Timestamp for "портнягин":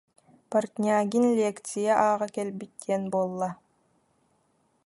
0.51-1.25